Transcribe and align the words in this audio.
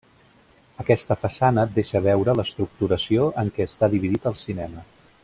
Aquesta 0.83 1.17
façana 1.25 1.65
deixa 1.75 2.01
veure 2.07 2.35
l'estructuració 2.39 3.29
en 3.43 3.55
què 3.59 3.71
està 3.73 3.91
dividit 3.97 4.29
el 4.33 4.39
cinema. 4.47 4.89